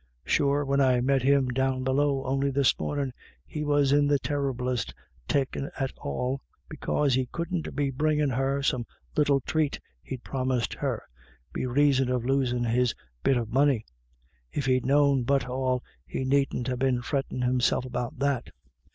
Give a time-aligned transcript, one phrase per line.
[0.25, 3.13] Sure, when I met him down below on'y this mornin',
[3.45, 4.95] he was in the terriblest
[5.27, 11.03] takin' at all, because he couldn't be bringin' her some little thrate he'd promised her,
[11.53, 13.85] be raison of losin' his bit of money.
[14.51, 18.49] If he'd known but all, he needn't ha' been frettin' himself about that."